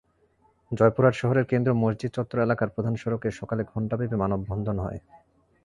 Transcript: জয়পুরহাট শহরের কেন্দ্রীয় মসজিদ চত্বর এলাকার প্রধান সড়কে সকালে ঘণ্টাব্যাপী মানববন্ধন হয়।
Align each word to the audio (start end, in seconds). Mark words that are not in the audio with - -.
জয়পুরহাট 0.71 1.15
শহরের 1.17 1.45
কেন্দ্রীয় 1.45 1.77
মসজিদ 1.83 2.11
চত্বর 2.13 2.37
এলাকার 2.39 2.73
প্রধান 2.75 2.93
সড়কে 2.95 3.29
সকালে 3.39 3.61
ঘণ্টাব্যাপী 3.71 4.15
মানববন্ধন 4.15 4.77
হয়। 4.79 4.99